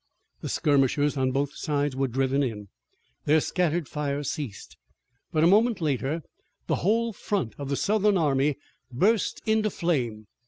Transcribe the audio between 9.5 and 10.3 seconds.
flame.